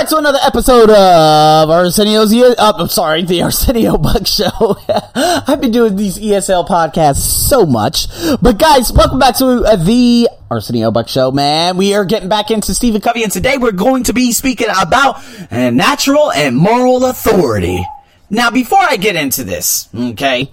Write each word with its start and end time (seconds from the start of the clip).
back 0.00 0.08
to 0.08 0.16
another 0.16 0.38
episode 0.42 0.88
of 0.88 1.68
Arsenio's. 1.68 2.32
E- 2.32 2.42
uh, 2.42 2.72
I'm 2.74 2.88
sorry, 2.88 3.22
the 3.22 3.42
Arsenio 3.44 3.98
Buck 3.98 4.26
Show. 4.26 4.78
I've 5.14 5.60
been 5.60 5.72
doing 5.72 5.94
these 5.96 6.18
ESL 6.18 6.66
podcasts 6.66 7.18
so 7.18 7.66
much, 7.66 8.06
but 8.40 8.58
guys, 8.58 8.90
welcome 8.94 9.18
back 9.18 9.36
to 9.36 9.44
uh, 9.44 9.76
the 9.76 10.26
Arsenio 10.50 10.90
Buck 10.90 11.06
Show. 11.06 11.30
Man, 11.32 11.76
we 11.76 11.92
are 11.92 12.06
getting 12.06 12.30
back 12.30 12.50
into 12.50 12.74
Stephen 12.74 13.02
Covey, 13.02 13.24
and 13.24 13.30
today 13.30 13.58
we're 13.58 13.72
going 13.72 14.04
to 14.04 14.14
be 14.14 14.32
speaking 14.32 14.68
about 14.70 15.22
natural 15.50 16.32
and 16.32 16.56
moral 16.56 17.04
authority. 17.04 17.84
Now, 18.30 18.50
before 18.50 18.80
I 18.80 18.96
get 18.96 19.16
into 19.16 19.44
this, 19.44 19.90
okay, 19.94 20.50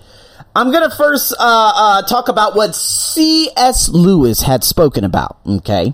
I'm 0.57 0.73
gonna 0.73 0.93
first 0.93 1.31
uh, 1.39 1.71
uh, 1.73 2.01
talk 2.01 2.27
about 2.27 2.57
what 2.57 2.75
C.S. 2.75 3.87
Lewis 3.87 4.41
had 4.41 4.65
spoken 4.65 5.05
about. 5.05 5.37
Okay. 5.47 5.93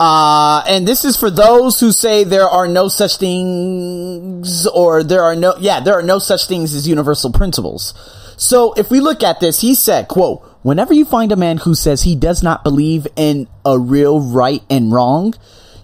Uh, 0.00 0.62
and 0.68 0.86
this 0.86 1.04
is 1.04 1.16
for 1.16 1.30
those 1.30 1.80
who 1.80 1.90
say 1.90 2.22
there 2.22 2.48
are 2.48 2.68
no 2.68 2.86
such 2.88 3.16
things 3.16 4.66
or 4.68 5.02
there 5.02 5.22
are 5.22 5.34
no, 5.34 5.54
yeah, 5.58 5.80
there 5.80 5.98
are 5.98 6.02
no 6.02 6.20
such 6.20 6.46
things 6.46 6.74
as 6.74 6.86
universal 6.86 7.32
principles. 7.32 7.94
So 8.36 8.72
if 8.74 8.90
we 8.90 9.00
look 9.00 9.24
at 9.24 9.40
this, 9.40 9.60
he 9.60 9.74
said, 9.74 10.06
quote, 10.06 10.42
whenever 10.62 10.94
you 10.94 11.04
find 11.04 11.32
a 11.32 11.36
man 11.36 11.58
who 11.58 11.74
says 11.74 12.02
he 12.02 12.14
does 12.14 12.44
not 12.44 12.62
believe 12.62 13.08
in 13.16 13.48
a 13.64 13.76
real 13.76 14.20
right 14.20 14.62
and 14.70 14.92
wrong, 14.92 15.34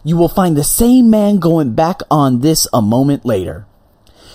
you 0.04 0.16
will 0.16 0.28
find 0.28 0.56
the 0.56 0.62
same 0.62 1.10
man 1.10 1.38
going 1.38 1.74
back 1.74 2.00
on 2.08 2.40
this 2.40 2.68
a 2.72 2.80
moment 2.80 3.24
later. 3.24 3.66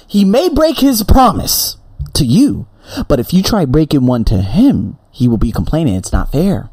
He 0.06 0.26
may 0.26 0.50
break 0.50 0.80
his 0.80 1.04
promise 1.04 1.78
to 2.16 2.26
you, 2.26 2.68
but 3.08 3.20
if 3.20 3.32
you 3.32 3.44
try 3.44 3.64
breaking 3.64 4.06
one 4.06 4.26
to 4.26 4.42
him, 4.42 4.98
he 5.12 5.30
will 5.30 5.38
be 5.38 5.52
complaining 5.52 5.96
it's 5.96 6.12
not 6.12 6.32
fair. 6.32 6.70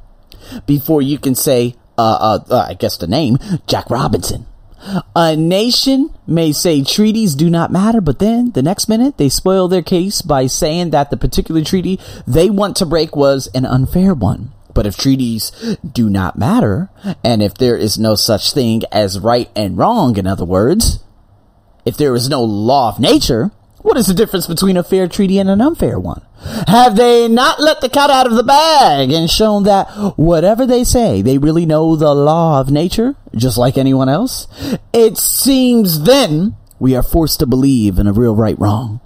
Before 0.67 1.03
you 1.03 1.19
can 1.19 1.35
say, 1.35 1.77
uh, 1.99 2.03
uh, 2.03 2.39
uh, 2.51 2.67
I 2.69 2.75
guess 2.75 2.97
the 2.97 3.07
name, 3.07 3.39
Jack 3.67 3.91
Robinson. 3.91 4.47
A 5.17 5.35
nation 5.35 6.11
may 6.27 6.53
say 6.53 6.85
treaties 6.85 7.35
do 7.35 7.51
not 7.51 7.73
matter, 7.73 8.01
but 8.01 8.19
then 8.19 8.53
the 8.53 8.63
next 8.63 8.89
minute 8.89 9.17
they 9.17 9.29
spoil 9.29 9.67
their 9.67 9.83
case 9.83 10.23
by 10.23 10.47
saying 10.47 10.91
that 10.91 11.11
the 11.11 11.17
particular 11.17 11.65
treaty 11.65 11.99
they 12.27 12.51
want 12.51 12.77
to 12.77 12.87
break 12.87 13.17
was 13.17 13.49
an 13.49 13.67
unfair 13.67 14.15
one. 14.15 14.53
But 14.75 14.87
if 14.87 14.97
treaties 14.97 15.51
do 15.81 16.11
not 16.11 16.39
matter, 16.39 16.91
and 17.25 17.43
if 17.43 17.55
there 17.55 17.77
is 17.77 17.99
no 17.99 18.15
such 18.15 18.53
thing 18.53 18.83
as 18.93 19.19
right 19.19 19.51
and 19.57 19.79
wrong, 19.79 20.19
in 20.19 20.27
other 20.27 20.45
words, 20.45 21.03
if 21.87 21.97
there 21.97 22.15
is 22.15 22.29
no 22.29 22.45
law 22.45 22.91
of 22.91 23.01
nature, 23.01 23.53
what 23.87 23.97
is 23.97 24.09
the 24.09 24.15
difference 24.15 24.49
between 24.49 24.77
a 24.77 24.83
fair 24.83 25.07
treaty 25.07 25.39
and 25.39 25.49
an 25.49 25.61
unfair 25.61 25.97
one? 25.97 26.21
Have 26.67 26.97
they 26.97 27.29
not 27.29 27.61
let 27.61 27.81
the 27.81 27.89
cat 27.89 28.11
out 28.11 28.27
of 28.27 28.35
the 28.35 28.43
bag 28.43 29.13
and 29.13 29.31
shown 29.31 29.63
that 29.63 29.87
whatever 30.17 30.67
they 30.67 30.83
say, 30.83 31.23
they 31.23 31.39
really 31.39 31.65
know 31.65 31.95
the 31.95 32.13
law 32.13 32.61
of 32.61 32.69
nature, 32.69 33.15
just 33.37 33.57
like 33.57 33.79
anyone 33.79 34.09
else? 34.09 34.49
It 34.93 35.17
seems 35.17 36.03
then 36.03 36.57
we 36.81 36.97
are 36.97 37.03
forced 37.03 37.39
to 37.39 37.47
believe 37.47 38.01
in 38.01 38.09
a 38.09 38.13
real 38.13 38.35
right 38.35 38.59
wrong. 38.59 39.01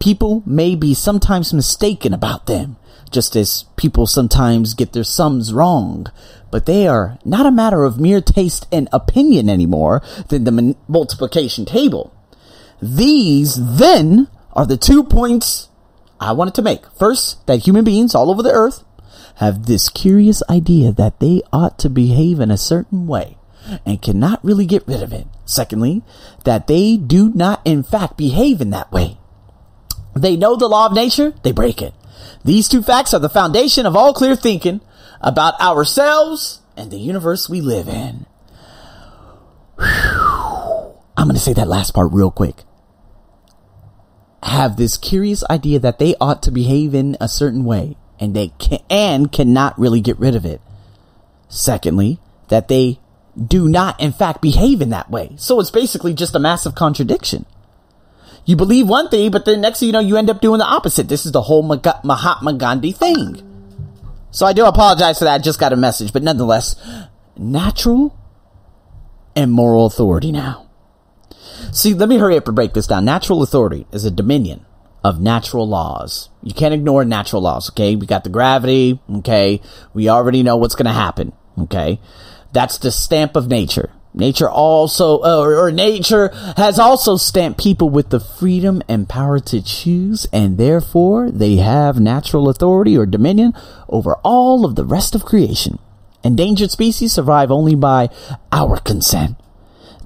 People 0.00 0.42
may 0.46 0.76
be 0.76 0.94
sometimes 0.94 1.52
mistaken 1.52 2.14
about 2.14 2.46
them, 2.46 2.78
just 3.10 3.36
as 3.36 3.66
people 3.76 4.06
sometimes 4.06 4.72
get 4.72 4.94
their 4.94 5.04
sums 5.04 5.52
wrong, 5.52 6.06
but 6.50 6.64
they 6.64 6.88
are 6.88 7.18
not 7.26 7.44
a 7.44 7.52
matter 7.52 7.84
of 7.84 8.00
mere 8.00 8.22
taste 8.22 8.66
and 8.72 8.88
opinion 8.92 9.50
anymore 9.50 10.00
than 10.28 10.44
the 10.44 10.74
multiplication 10.88 11.66
table. 11.66 12.14
These 12.82 13.78
then 13.78 14.26
are 14.52 14.66
the 14.66 14.76
two 14.76 15.04
points 15.04 15.68
I 16.20 16.32
wanted 16.32 16.54
to 16.54 16.62
make. 16.62 16.84
First, 16.98 17.46
that 17.46 17.64
human 17.64 17.84
beings 17.84 18.12
all 18.12 18.28
over 18.28 18.42
the 18.42 18.50
earth 18.50 18.82
have 19.36 19.66
this 19.66 19.88
curious 19.88 20.42
idea 20.50 20.90
that 20.90 21.20
they 21.20 21.42
ought 21.52 21.78
to 21.78 21.88
behave 21.88 22.40
in 22.40 22.50
a 22.50 22.56
certain 22.56 23.06
way 23.06 23.38
and 23.86 24.02
cannot 24.02 24.44
really 24.44 24.66
get 24.66 24.86
rid 24.88 25.00
of 25.00 25.12
it. 25.12 25.28
Secondly, 25.44 26.02
that 26.44 26.66
they 26.66 26.96
do 26.96 27.30
not 27.30 27.60
in 27.64 27.84
fact 27.84 28.16
behave 28.16 28.60
in 28.60 28.70
that 28.70 28.90
way. 28.90 29.16
They 30.14 30.36
know 30.36 30.56
the 30.56 30.68
law 30.68 30.86
of 30.86 30.92
nature, 30.92 31.34
they 31.44 31.52
break 31.52 31.80
it. 31.80 31.94
These 32.44 32.68
two 32.68 32.82
facts 32.82 33.14
are 33.14 33.20
the 33.20 33.28
foundation 33.28 33.86
of 33.86 33.94
all 33.94 34.12
clear 34.12 34.34
thinking 34.34 34.80
about 35.20 35.58
ourselves 35.60 36.60
and 36.76 36.90
the 36.90 36.98
universe 36.98 37.48
we 37.48 37.60
live 37.60 37.86
in. 37.86 38.26
Whew. 39.78 40.94
I'm 41.16 41.28
going 41.28 41.36
to 41.36 41.40
say 41.40 41.52
that 41.52 41.68
last 41.68 41.94
part 41.94 42.10
real 42.12 42.32
quick 42.32 42.64
have 44.42 44.76
this 44.76 44.96
curious 44.96 45.44
idea 45.48 45.78
that 45.78 45.98
they 45.98 46.14
ought 46.20 46.42
to 46.42 46.50
behave 46.50 46.94
in 46.94 47.16
a 47.20 47.28
certain 47.28 47.64
way 47.64 47.96
and 48.18 48.34
they 48.34 48.48
can 48.58 48.80
and 48.90 49.32
cannot 49.32 49.78
really 49.78 50.00
get 50.00 50.18
rid 50.18 50.34
of 50.34 50.44
it. 50.44 50.60
Secondly, 51.48 52.18
that 52.48 52.68
they 52.68 52.98
do 53.36 53.68
not 53.68 53.98
in 54.00 54.12
fact 54.12 54.42
behave 54.42 54.80
in 54.80 54.90
that 54.90 55.10
way. 55.10 55.32
So 55.36 55.60
it's 55.60 55.70
basically 55.70 56.14
just 56.14 56.34
a 56.34 56.38
massive 56.38 56.74
contradiction. 56.74 57.46
You 58.44 58.56
believe 58.56 58.88
one 58.88 59.08
thing, 59.08 59.30
but 59.30 59.44
then 59.44 59.60
next 59.60 59.78
thing 59.78 59.86
you 59.86 59.92
know, 59.92 60.00
you 60.00 60.16
end 60.16 60.28
up 60.28 60.40
doing 60.40 60.58
the 60.58 60.66
opposite. 60.66 61.08
This 61.08 61.24
is 61.24 61.32
the 61.32 61.42
whole 61.42 61.62
Mahatma 61.62 62.54
Gandhi 62.54 62.92
thing. 62.92 63.48
So 64.32 64.46
I 64.46 64.52
do 64.52 64.64
apologize 64.64 65.18
for 65.18 65.24
that. 65.26 65.34
I 65.34 65.38
just 65.38 65.60
got 65.60 65.72
a 65.72 65.76
message, 65.76 66.12
but 66.12 66.22
nonetheless, 66.22 66.74
natural 67.36 68.18
and 69.36 69.52
moral 69.52 69.86
authority 69.86 70.32
now. 70.32 70.61
See, 71.74 71.94
let 71.94 72.10
me 72.10 72.18
hurry 72.18 72.36
up 72.36 72.46
and 72.46 72.54
break 72.54 72.74
this 72.74 72.86
down. 72.86 73.06
Natural 73.06 73.42
authority 73.42 73.86
is 73.92 74.04
a 74.04 74.10
dominion 74.10 74.66
of 75.02 75.22
natural 75.22 75.66
laws. 75.66 76.28
You 76.42 76.52
can't 76.52 76.74
ignore 76.74 77.02
natural 77.02 77.40
laws, 77.40 77.70
okay? 77.70 77.96
We 77.96 78.04
got 78.04 78.24
the 78.24 78.30
gravity, 78.30 79.00
okay? 79.16 79.62
We 79.94 80.10
already 80.10 80.42
know 80.42 80.58
what's 80.58 80.74
going 80.74 80.84
to 80.86 80.92
happen, 80.92 81.32
okay? 81.58 81.98
That's 82.52 82.76
the 82.76 82.92
stamp 82.92 83.36
of 83.36 83.48
nature. 83.48 83.90
Nature 84.12 84.50
also, 84.50 85.20
uh, 85.22 85.38
or, 85.40 85.56
or, 85.56 85.72
nature 85.72 86.28
has 86.58 86.78
also 86.78 87.16
stamped 87.16 87.58
people 87.58 87.88
with 87.88 88.10
the 88.10 88.20
freedom 88.20 88.82
and 88.86 89.08
power 89.08 89.40
to 89.40 89.62
choose, 89.62 90.26
and 90.30 90.58
therefore 90.58 91.30
they 91.30 91.56
have 91.56 91.98
natural 91.98 92.50
authority 92.50 92.98
or 92.98 93.06
dominion 93.06 93.54
over 93.88 94.16
all 94.16 94.66
of 94.66 94.74
the 94.74 94.84
rest 94.84 95.14
of 95.14 95.24
creation. 95.24 95.78
Endangered 96.22 96.70
species 96.70 97.14
survive 97.14 97.50
only 97.50 97.74
by 97.74 98.10
our 98.52 98.76
consent. 98.76 99.36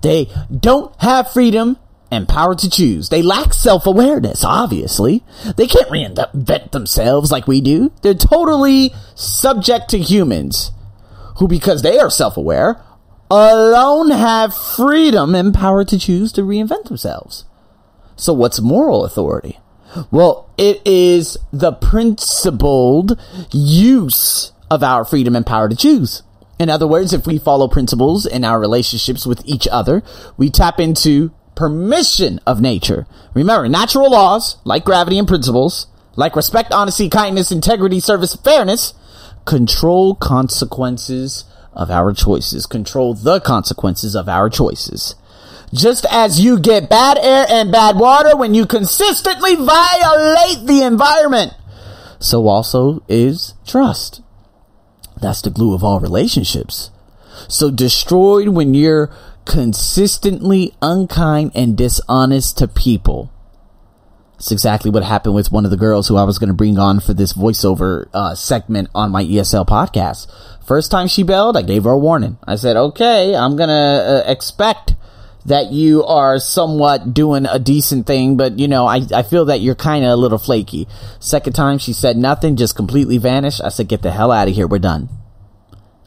They 0.07 0.31
don't 0.57 0.95
have 1.01 1.33
freedom 1.33 1.79
and 2.13 2.29
power 2.29 2.55
to 2.55 2.71
choose. 2.71 3.09
They 3.09 3.23
lack 3.23 3.53
self-awareness, 3.53 4.45
obviously. 4.45 5.25
They 5.57 5.67
can't 5.67 5.89
reinvent 5.89 6.71
themselves 6.71 7.33
like 7.33 7.49
we 7.49 7.61
do. 7.61 7.91
They're 8.03 8.15
totally 8.15 8.95
subject 9.17 9.89
to 9.89 9.99
humans 9.99 10.71
who, 11.39 11.49
because 11.49 11.83
they 11.83 11.99
are 11.99 12.09
self-aware, 12.09 12.81
alone 13.33 14.11
have 14.13 14.55
freedom 14.55 15.35
and 15.35 15.53
power 15.53 15.85
to 15.85 15.99
choose 15.99 16.31
to 16.35 16.43
reinvent 16.43 16.85
themselves. 16.85 17.45
So 18.15 18.33
what's 18.33 18.61
moral 18.61 19.05
authority? 19.05 19.59
Well, 20.13 20.49
it 20.57 20.83
is 20.87 21.37
the 21.53 21.73
principled 21.73 23.21
use 23.51 24.53
of 24.71 24.85
our 24.85 25.05
freedom 25.05 25.35
and 25.35 25.45
power 25.45 25.69
to 25.69 25.75
choose. 25.75 26.23
In 26.59 26.71
other 26.71 26.87
words, 26.87 27.13
if 27.13 27.27
we 27.27 27.39
follow 27.39 27.69
principles 27.69 28.25
in 28.25 28.45
our 28.45 28.59
relationships 28.59 29.27
with 29.27 29.43
each 29.45 29.69
other, 29.69 30.03
we 30.37 30.51
tap 30.51 30.81
into 30.81 31.33
permission 31.55 32.41
of 32.47 32.61
nature. 32.61 33.07
Remember, 33.35 33.69
natural 33.69 34.11
laws, 34.11 34.57
like 34.65 34.85
gravity 34.85 35.19
and 35.19 35.29
principles, 35.29 35.87
like 36.17 36.37
respect, 36.37 36.73
honesty, 36.73 37.09
kindness, 37.09 37.53
integrity, 37.53 38.01
service, 38.01 38.35
fairness, 38.37 38.95
control 39.45 40.15
consequences 40.15 41.45
of 41.73 41.91
our 41.91 42.13
choices. 42.13 42.67
Control 42.67 43.15
the 43.15 43.41
consequences 43.41 44.17
of 44.17 44.29
our 44.29 44.49
choices. 44.49 45.15
Just 45.75 46.07
as 46.11 46.41
you 46.41 46.59
get 46.59 46.89
bad 46.89 47.19
air 47.19 47.47
and 47.49 47.73
bad 47.73 47.99
water 47.99 48.37
when 48.37 48.55
you 48.55 48.67
consistently 48.67 49.57
violate 49.57 50.67
the 50.67 50.83
environment, 50.83 51.53
so 52.19 52.47
also 52.47 53.03
is 53.09 53.55
trust. 53.67 54.23
That's 55.21 55.43
the 55.43 55.51
glue 55.51 55.75
of 55.75 55.83
all 55.83 56.01
relationships. 56.01 56.91
So 57.49 57.71
destroyed 57.71 58.49
when 58.49 58.75
you're 58.75 59.11
consistently 59.45 60.75
unkind 60.83 61.53
and 61.55 61.77
dishonest 61.77 62.59
to 62.59 62.69
people. 62.69 63.33
It's 64.37 64.53
exactly 64.53 64.91
what 64.91 65.03
happened 65.03 65.35
with 65.35 65.51
one 65.51 65.65
of 65.65 65.71
the 65.71 65.79
girls 65.79 66.09
who 66.09 66.17
I 66.17 66.25
was 66.25 66.39
going 66.39 66.49
to 66.49 66.55
bring 66.55 66.79
on 66.79 67.01
for 67.01 67.15
this 67.15 67.33
voiceover 67.33 68.09
uh, 68.13 68.35
segment 68.35 68.91
on 68.95 69.11
my 69.11 69.25
ESL 69.25 69.67
podcast. 69.67 70.31
First 70.67 70.91
time 70.91 71.09
she 71.09 71.23
bailed, 71.23 71.57
I 71.57 71.63
gave 71.63 71.85
her 71.85 71.93
a 71.93 71.99
warning. 71.99 72.37
I 72.45 72.57
said, 72.57 72.77
okay, 72.77 73.35
I'm 73.35 73.57
going 73.57 73.71
to 73.71 74.25
uh, 74.27 74.31
expect 74.31 74.95
that 75.47 75.71
you 75.73 76.05
are 76.05 76.41
somewhat 76.41 77.15
doing 77.15 77.47
a 77.47 77.59
decent 77.59 78.07
thing, 78.07 78.37
but 78.37 78.59
you 78.59 78.67
know, 78.67 78.87
I, 78.87 79.03
I 79.15 79.23
feel 79.23 79.45
that 79.47 79.61
you're 79.61 79.77
kind 79.77 80.05
of 80.05 80.11
a 80.11 80.17
little 80.17 80.39
flaky. 80.39 80.89
Second 81.21 81.53
time 81.53 81.79
she 81.79 81.93
said 81.93 82.17
nothing, 82.17 82.57
just 82.57 82.75
completely 82.75 83.19
vanished. 83.19 83.61
I 83.63 83.69
said, 83.69 83.89
get 83.89 84.03
the 84.03 84.11
hell 84.11 84.33
out 84.33 84.49
of 84.49 84.55
here. 84.55 84.67
We're 84.67 84.81
done. 84.81 85.09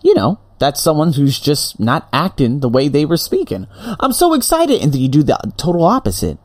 You 0.01 0.13
know, 0.13 0.39
that's 0.59 0.81
someone 0.81 1.13
who's 1.13 1.39
just 1.39 1.79
not 1.79 2.09
acting 2.11 2.59
the 2.59 2.69
way 2.69 2.89
they 2.89 3.05
were 3.05 3.17
speaking. 3.17 3.67
I'm 3.99 4.11
so 4.11 4.33
excited. 4.33 4.81
And 4.81 4.91
then 4.91 5.01
you 5.01 5.07
do 5.07 5.23
the 5.23 5.39
total 5.55 5.83
opposite. 5.83 6.37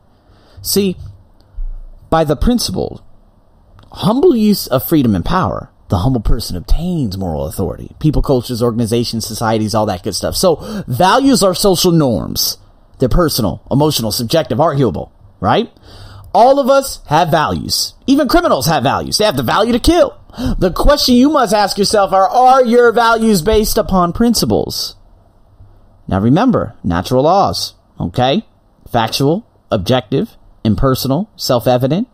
See, 0.61 0.95
by 2.09 2.23
the 2.23 2.37
principle, 2.37 3.05
humble 3.91 4.35
use 4.35 4.67
of 4.67 4.87
freedom 4.87 5.15
and 5.15 5.25
power, 5.25 5.69
the 5.89 5.97
humble 5.99 6.21
person 6.21 6.55
obtains 6.55 7.17
moral 7.17 7.45
authority. 7.45 7.95
People, 7.99 8.21
cultures, 8.21 8.63
organizations, 8.63 9.27
societies, 9.27 9.75
all 9.75 9.85
that 9.85 10.03
good 10.03 10.15
stuff. 10.15 10.35
So 10.35 10.83
values 10.87 11.43
are 11.43 11.53
social 11.53 11.91
norms 11.91 12.57
They're 12.99 13.09
personal, 13.09 13.61
emotional, 13.69 14.11
subjective, 14.11 14.59
arguable, 14.59 15.11
right? 15.39 15.71
All 16.33 16.59
of 16.59 16.69
us 16.69 16.99
have 17.07 17.29
values. 17.29 17.93
Even 18.07 18.27
criminals 18.27 18.67
have 18.67 18.83
values. 18.83 19.17
They 19.17 19.25
have 19.25 19.37
the 19.37 19.43
value 19.43 19.71
to 19.71 19.79
kill. 19.79 20.19
The 20.57 20.71
question 20.71 21.15
you 21.15 21.29
must 21.29 21.53
ask 21.53 21.77
yourself 21.77 22.11
are, 22.11 22.27
are 22.27 22.63
your 22.63 22.91
values 22.91 23.41
based 23.41 23.77
upon 23.77 24.11
principles? 24.11 24.95
Now 26.07 26.19
remember, 26.19 26.75
natural 26.83 27.23
laws, 27.23 27.75
okay? 27.99 28.45
Factual, 28.91 29.47
objective, 29.71 30.35
impersonal, 30.63 31.29
self-evident. 31.35 32.09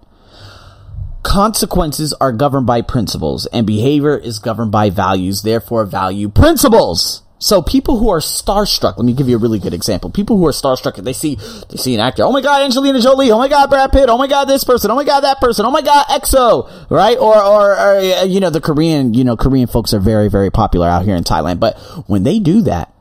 Consequences 1.24 2.14
are 2.14 2.32
governed 2.32 2.68
by 2.68 2.82
principles 2.82 3.46
and 3.48 3.66
behavior 3.66 4.18
is 4.18 4.40
governed 4.40 4.72
by 4.72 4.90
values, 4.90 5.42
therefore 5.42 5.86
value 5.86 6.30
principles. 6.30 7.24
So 7.42 7.64
people 7.64 7.98
who 7.98 8.12
are 8.12 8.20
starstruck, 8.20 8.98
let 8.98 9.04
me 9.04 9.14
give 9.14 9.28
you 9.28 9.36
a 9.36 9.40
really 9.40 9.58
good 9.58 9.74
example. 9.74 10.12
People 10.12 10.38
who 10.38 10.46
are 10.46 10.52
starstruck, 10.52 10.96
they 11.04 11.12
see, 11.12 11.40
they 11.70 11.76
see 11.76 11.96
an 11.96 12.00
actor. 12.00 12.24
Oh 12.24 12.32
my 12.32 12.40
God, 12.40 12.62
Angelina 12.62 13.02
Jolie. 13.02 13.32
Oh 13.32 13.40
my 13.40 13.48
God, 13.48 13.68
Brad 13.68 13.92
Pitt. 13.92 14.10
Oh 14.10 14.18
my 14.18 14.28
God, 14.28 14.46
this 14.46 14.64
person. 14.64 14.92
Oh 14.92 14.96
my 14.96 15.04
God, 15.04 15.22
that 15.22 15.42
person. 15.42 15.66
Oh 15.66 15.72
my 15.72 15.82
God, 15.82 16.06
EXO. 16.06 16.92
Right? 16.92 17.18
Or, 17.18 17.36
or, 17.36 17.76
or, 17.76 18.26
you 18.26 18.40
know, 18.40 18.52
the 18.52 18.62
Korean, 18.62 19.16
you 19.16 19.24
know, 19.24 19.36
Korean 19.36 19.66
folks 19.66 19.92
are 19.92 20.00
very, 20.00 20.30
very 20.30 20.52
popular 20.52 20.88
out 20.88 21.04
here 21.04 21.16
in 21.16 21.24
Thailand. 21.24 21.60
But 21.60 21.80
when 22.06 22.22
they 22.22 22.38
do 22.38 22.62
that, 22.62 22.94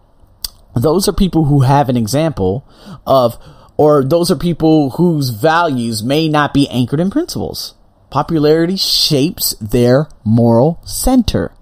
those 0.74 1.06
are 1.06 1.12
people 1.12 1.44
who 1.44 1.60
have 1.60 1.90
an 1.90 1.98
example 1.98 2.66
of, 3.06 3.36
or 3.76 4.02
those 4.02 4.30
are 4.30 4.36
people 4.36 4.90
whose 4.92 5.28
values 5.28 6.02
may 6.02 6.30
not 6.30 6.54
be 6.54 6.66
anchored 6.70 7.00
in 7.00 7.10
principles. 7.10 7.74
Popularity 8.08 8.78
shapes 8.78 9.54
their 9.60 10.08
moral 10.24 10.80
center. 10.86 11.52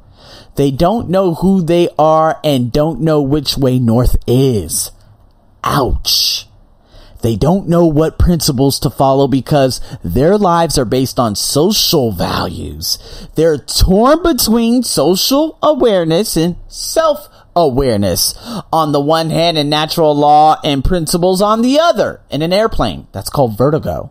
They 0.58 0.72
don't 0.72 1.08
know 1.08 1.34
who 1.34 1.62
they 1.62 1.88
are 2.00 2.40
and 2.42 2.72
don't 2.72 3.00
know 3.00 3.22
which 3.22 3.56
way 3.56 3.78
north 3.78 4.16
is. 4.26 4.90
Ouch. 5.62 6.48
They 7.22 7.36
don't 7.36 7.68
know 7.68 7.86
what 7.86 8.18
principles 8.18 8.80
to 8.80 8.90
follow 8.90 9.28
because 9.28 9.80
their 10.02 10.36
lives 10.36 10.76
are 10.76 10.84
based 10.84 11.20
on 11.20 11.36
social 11.36 12.10
values. 12.10 12.98
They're 13.36 13.56
torn 13.56 14.24
between 14.24 14.82
social 14.82 15.60
awareness 15.62 16.36
and 16.36 16.56
self 16.66 17.28
awareness 17.54 18.36
on 18.72 18.90
the 18.90 19.00
one 19.00 19.30
hand 19.30 19.58
and 19.58 19.70
natural 19.70 20.12
law 20.12 20.60
and 20.64 20.84
principles 20.84 21.40
on 21.40 21.62
the 21.62 21.78
other 21.78 22.20
in 22.30 22.42
an 22.42 22.52
airplane. 22.52 23.06
That's 23.12 23.30
called 23.30 23.56
vertigo, 23.56 24.10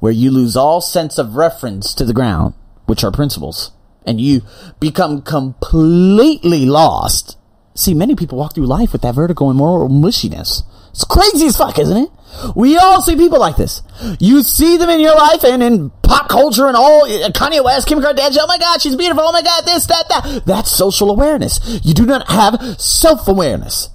where 0.00 0.10
you 0.10 0.30
lose 0.30 0.56
all 0.56 0.80
sense 0.80 1.18
of 1.18 1.36
reference 1.36 1.92
to 1.96 2.06
the 2.06 2.14
ground, 2.14 2.54
which 2.86 3.04
are 3.04 3.12
principles 3.12 3.72
and 4.06 4.20
you 4.20 4.42
become 4.80 5.22
completely 5.22 6.66
lost. 6.66 7.38
See, 7.74 7.94
many 7.94 8.14
people 8.14 8.38
walk 8.38 8.54
through 8.54 8.66
life 8.66 8.92
with 8.92 9.02
that 9.02 9.14
vertigo 9.14 9.48
and 9.48 9.58
moral 9.58 9.88
mushiness. 9.88 10.62
It's 10.90 11.04
crazy 11.04 11.46
as 11.46 11.56
fuck, 11.56 11.78
isn't 11.78 11.96
it? 11.96 12.10
We 12.54 12.76
all 12.76 13.00
see 13.00 13.16
people 13.16 13.40
like 13.40 13.56
this. 13.56 13.82
You 14.20 14.42
see 14.42 14.76
them 14.76 14.90
in 14.90 15.00
your 15.00 15.16
life 15.16 15.42
and 15.44 15.62
in 15.62 15.90
pop 16.02 16.28
culture 16.28 16.66
and 16.66 16.76
all, 16.76 17.04
uh, 17.04 17.30
Kanye 17.30 17.64
West, 17.64 17.86
Kim 17.86 18.00
Kardashian, 18.00 18.38
oh 18.40 18.46
my 18.46 18.58
god, 18.58 18.82
she's 18.82 18.96
beautiful, 18.96 19.24
oh 19.24 19.32
my 19.32 19.42
god, 19.42 19.64
this, 19.64 19.86
that, 19.86 20.08
that. 20.08 20.42
That's 20.44 20.70
social 20.70 21.10
awareness. 21.10 21.60
You 21.82 21.94
do 21.94 22.04
not 22.04 22.28
have 22.28 22.80
self-awareness. 22.80 23.90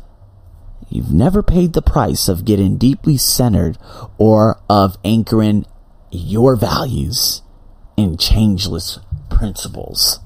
You've 0.90 1.12
never 1.12 1.44
paid 1.44 1.74
the 1.74 1.82
price 1.82 2.28
of 2.28 2.46
getting 2.46 2.78
deeply 2.78 3.18
centered 3.18 3.78
or 4.18 4.60
of 4.70 4.98
anchoring 5.04 5.66
your 6.12 6.56
values 6.56 7.42
in 7.98 8.16
changeless 8.16 9.00
principles. 9.30 10.20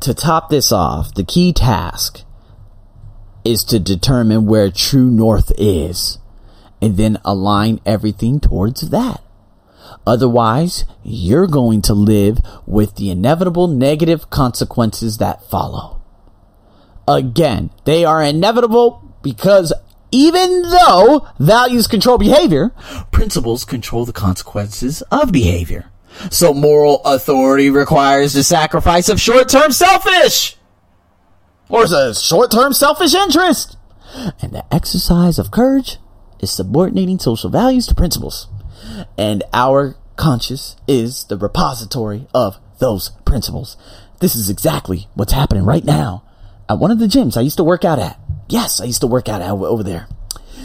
To 0.00 0.14
top 0.14 0.50
this 0.50 0.70
off, 0.70 1.14
the 1.14 1.24
key 1.24 1.52
task 1.52 2.22
is 3.44 3.64
to 3.64 3.80
determine 3.80 4.46
where 4.46 4.70
true 4.70 5.10
north 5.10 5.50
is 5.58 6.18
and 6.80 6.96
then 6.96 7.18
align 7.24 7.80
everything 7.84 8.38
towards 8.38 8.90
that. 8.90 9.22
Otherwise, 10.06 10.84
you're 11.02 11.46
going 11.46 11.82
to 11.82 11.94
live 11.94 12.38
with 12.66 12.96
the 12.96 13.10
inevitable 13.10 13.66
negative 13.66 14.30
consequences 14.30 15.18
that 15.18 15.44
follow. 15.50 16.00
Again, 17.08 17.70
they 17.84 18.04
are 18.04 18.22
inevitable 18.22 19.16
because 19.22 19.72
even 20.10 20.62
though 20.62 21.28
values 21.38 21.86
control 21.86 22.18
behavior, 22.18 22.70
principles 23.10 23.64
control 23.64 24.04
the 24.04 24.12
consequences 24.12 25.02
of 25.10 25.32
behavior. 25.32 25.90
So 26.30 26.52
moral 26.52 27.02
authority 27.04 27.70
requires 27.70 28.32
the 28.32 28.42
sacrifice 28.42 29.08
of 29.08 29.20
short-term 29.20 29.72
selfish 29.72 30.56
or 31.68 31.84
a 31.84 32.14
short-term 32.14 32.72
selfish 32.72 33.14
interest. 33.14 33.76
And 34.42 34.52
the 34.52 34.64
exercise 34.74 35.38
of 35.38 35.50
courage 35.50 35.98
is 36.40 36.50
subordinating 36.50 37.18
social 37.18 37.48
values 37.48 37.86
to 37.86 37.94
principles. 37.94 38.48
And 39.16 39.42
our 39.52 39.96
conscience 40.16 40.76
is 40.86 41.24
the 41.24 41.36
repository 41.36 42.26
of 42.34 42.58
those 42.78 43.10
principles. 43.24 43.76
This 44.20 44.34
is 44.34 44.50
exactly 44.50 45.08
what's 45.14 45.32
happening 45.32 45.64
right 45.64 45.84
now 45.84 46.24
at 46.68 46.78
one 46.78 46.90
of 46.90 46.98
the 46.98 47.06
gyms 47.06 47.36
I 47.36 47.42
used 47.42 47.56
to 47.56 47.64
work 47.64 47.84
out 47.84 47.98
at. 47.98 48.18
Yes, 48.48 48.80
I 48.80 48.84
used 48.84 49.00
to 49.00 49.06
work 49.06 49.28
out 49.28 49.42
over 49.42 49.82
there. 49.82 50.08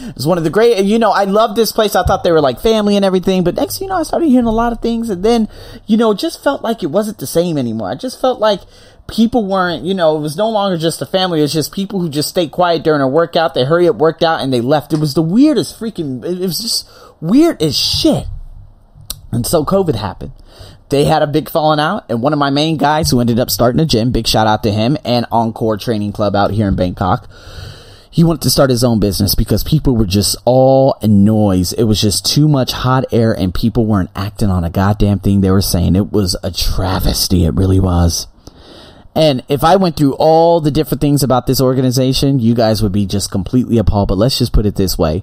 It's 0.08 0.26
one 0.26 0.38
of 0.38 0.44
the 0.44 0.50
great, 0.50 0.84
you 0.84 0.98
know, 0.98 1.10
I 1.10 1.24
love 1.24 1.56
this 1.56 1.72
place. 1.72 1.96
I 1.96 2.04
thought 2.04 2.24
they 2.24 2.32
were 2.32 2.40
like 2.40 2.60
family 2.60 2.96
and 2.96 3.04
everything, 3.04 3.44
but 3.44 3.54
next, 3.54 3.80
you 3.80 3.86
know, 3.86 3.96
I 3.96 4.02
started 4.02 4.28
hearing 4.28 4.46
a 4.46 4.52
lot 4.52 4.72
of 4.72 4.80
things 4.80 5.10
and 5.10 5.24
then, 5.24 5.48
you 5.86 5.96
know, 5.96 6.14
just 6.14 6.42
felt 6.42 6.62
like 6.62 6.82
it 6.82 6.90
wasn't 6.90 7.18
the 7.18 7.26
same 7.26 7.58
anymore. 7.58 7.90
I 7.90 7.94
just 7.94 8.20
felt 8.20 8.40
like 8.40 8.60
people 9.08 9.46
weren't, 9.46 9.84
you 9.84 9.94
know, 9.94 10.16
it 10.16 10.20
was 10.20 10.36
no 10.36 10.48
longer 10.48 10.78
just 10.78 11.02
a 11.02 11.06
family. 11.06 11.40
It 11.40 11.42
was 11.42 11.52
just 11.52 11.72
people 11.72 12.00
who 12.00 12.08
just 12.08 12.28
stayed 12.28 12.50
quiet 12.50 12.82
during 12.82 13.00
a 13.00 13.08
workout. 13.08 13.54
They 13.54 13.64
hurry 13.64 13.88
up, 13.88 13.96
worked 13.96 14.22
out, 14.22 14.40
and 14.40 14.52
they 14.52 14.60
left. 14.60 14.92
It 14.92 15.00
was 15.00 15.14
the 15.14 15.22
weirdest 15.22 15.78
freaking, 15.78 16.24
it 16.24 16.40
was 16.40 16.60
just 16.60 16.88
weird 17.20 17.62
as 17.62 17.76
shit. 17.76 18.26
And 19.32 19.46
so 19.46 19.64
COVID 19.64 19.96
happened. 19.96 20.32
They 20.88 21.04
had 21.04 21.22
a 21.22 21.26
big 21.26 21.50
falling 21.50 21.80
out, 21.80 22.04
and 22.08 22.22
one 22.22 22.32
of 22.32 22.38
my 22.38 22.50
main 22.50 22.76
guys 22.76 23.10
who 23.10 23.20
ended 23.20 23.40
up 23.40 23.50
starting 23.50 23.80
a 23.80 23.84
gym, 23.84 24.12
big 24.12 24.28
shout 24.28 24.46
out 24.46 24.62
to 24.62 24.70
him, 24.70 24.96
and 25.04 25.26
Encore 25.32 25.76
Training 25.76 26.12
Club 26.12 26.36
out 26.36 26.52
here 26.52 26.68
in 26.68 26.76
Bangkok 26.76 27.28
he 28.16 28.24
wanted 28.24 28.40
to 28.40 28.50
start 28.50 28.70
his 28.70 28.82
own 28.82 28.98
business 28.98 29.34
because 29.34 29.62
people 29.62 29.94
were 29.94 30.06
just 30.06 30.36
all 30.46 30.96
noise. 31.02 31.74
It 31.74 31.84
was 31.84 32.00
just 32.00 32.24
too 32.24 32.48
much 32.48 32.72
hot 32.72 33.04
air 33.12 33.34
and 33.34 33.52
people 33.52 33.84
weren't 33.84 34.08
acting 34.16 34.48
on 34.48 34.64
a 34.64 34.70
goddamn 34.70 35.18
thing 35.18 35.42
they 35.42 35.50
were 35.50 35.60
saying. 35.60 35.96
It 35.96 36.12
was 36.12 36.34
a 36.42 36.50
travesty. 36.50 37.44
It 37.44 37.52
really 37.52 37.78
was. 37.78 38.26
And 39.14 39.44
if 39.50 39.62
I 39.62 39.76
went 39.76 39.98
through 39.98 40.14
all 40.14 40.62
the 40.62 40.70
different 40.70 41.02
things 41.02 41.22
about 41.22 41.46
this 41.46 41.60
organization, 41.60 42.38
you 42.38 42.54
guys 42.54 42.82
would 42.82 42.90
be 42.90 43.04
just 43.04 43.30
completely 43.30 43.76
appalled. 43.76 44.08
But 44.08 44.16
let's 44.16 44.38
just 44.38 44.54
put 44.54 44.64
it 44.64 44.76
this 44.76 44.96
way. 44.96 45.22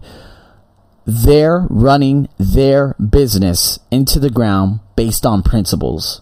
They're 1.07 1.65
running 1.71 2.29
their 2.37 2.93
business 2.93 3.79
into 3.89 4.19
the 4.19 4.29
ground 4.29 4.81
based 4.95 5.25
on 5.25 5.41
principles. 5.41 6.21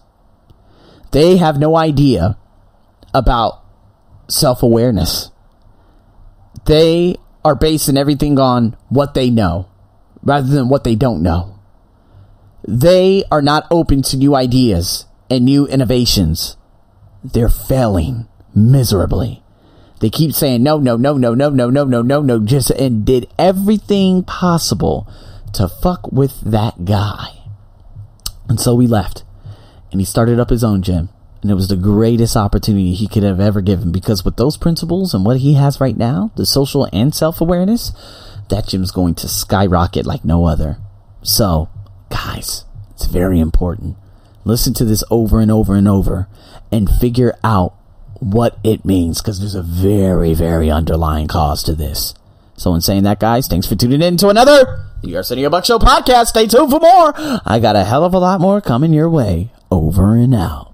They 1.10 1.36
have 1.36 1.58
no 1.58 1.76
idea 1.76 2.38
about 3.12 3.62
self 4.26 4.62
awareness 4.62 5.28
they 6.64 7.16
are 7.44 7.54
basing 7.54 7.96
everything 7.96 8.38
on 8.38 8.76
what 8.88 9.14
they 9.14 9.30
know 9.30 9.68
rather 10.22 10.48
than 10.48 10.68
what 10.68 10.84
they 10.84 10.94
don't 10.94 11.22
know. 11.22 11.58
They 12.66 13.24
are 13.30 13.42
not 13.42 13.66
open 13.70 14.02
to 14.02 14.16
new 14.16 14.36
ideas 14.36 15.06
and 15.28 15.44
new 15.44 15.66
innovations. 15.66 16.56
They're 17.24 17.48
failing 17.48 18.28
miserably. 18.54 19.42
They 20.00 20.10
keep 20.10 20.32
saying 20.32 20.62
no, 20.62 20.78
no, 20.78 20.96
no, 20.96 21.16
no, 21.16 21.34
no, 21.34 21.50
no, 21.50 21.70
no, 21.70 21.84
no, 21.84 22.02
no, 22.02 22.22
no, 22.22 22.38
just 22.40 22.70
and 22.70 23.04
did 23.04 23.28
everything 23.38 24.24
possible 24.24 25.08
to 25.54 25.68
fuck 25.68 26.10
with 26.12 26.40
that 26.40 26.84
guy. 26.84 27.28
And 28.48 28.60
so 28.60 28.74
we 28.74 28.86
left 28.86 29.24
and 29.90 30.00
he 30.00 30.04
started 30.04 30.40
up 30.40 30.50
his 30.50 30.64
own 30.64 30.82
gym 30.82 31.08
and 31.42 31.50
it 31.50 31.54
was 31.54 31.68
the 31.68 31.76
greatest 31.76 32.36
opportunity 32.36 32.94
he 32.94 33.08
could 33.08 33.24
have 33.24 33.40
ever 33.40 33.60
given 33.60 33.90
because 33.90 34.24
with 34.24 34.36
those 34.36 34.56
principles 34.56 35.12
and 35.12 35.24
what 35.24 35.38
he 35.38 35.54
has 35.54 35.80
right 35.80 35.96
now, 35.96 36.30
the 36.36 36.46
social 36.46 36.88
and 36.92 37.12
self-awareness, 37.12 37.92
that 38.48 38.68
gym's 38.68 38.92
going 38.92 39.14
to 39.16 39.28
skyrocket 39.28 40.06
like 40.06 40.24
no 40.24 40.46
other. 40.46 40.78
So, 41.22 41.68
guys, 42.10 42.64
it's 42.92 43.06
very 43.06 43.40
important. 43.40 43.96
Listen 44.44 44.72
to 44.74 44.84
this 44.84 45.02
over 45.10 45.40
and 45.40 45.50
over 45.50 45.74
and 45.74 45.88
over 45.88 46.28
and 46.70 46.88
figure 46.88 47.36
out 47.42 47.74
what 48.20 48.56
it 48.62 48.84
means 48.84 49.20
because 49.20 49.40
there's 49.40 49.56
a 49.56 49.62
very, 49.62 50.34
very 50.34 50.70
underlying 50.70 51.26
cause 51.26 51.64
to 51.64 51.74
this. 51.74 52.14
So 52.56 52.74
in 52.74 52.80
saying 52.80 53.02
that, 53.02 53.18
guys, 53.18 53.48
thanks 53.48 53.66
for 53.66 53.74
tuning 53.74 54.02
in 54.02 54.16
to 54.18 54.28
another 54.28 54.84
The 55.02 55.16
Arsenio 55.16 55.50
Buck 55.50 55.64
Show 55.64 55.80
podcast. 55.80 56.26
Stay 56.26 56.46
tuned 56.46 56.70
for 56.70 56.78
more. 56.78 57.12
I 57.44 57.58
got 57.60 57.74
a 57.74 57.82
hell 57.82 58.04
of 58.04 58.14
a 58.14 58.18
lot 58.18 58.40
more 58.40 58.60
coming 58.60 58.92
your 58.92 59.10
way. 59.10 59.50
Over 59.70 60.14
and 60.14 60.34
out. 60.34 60.68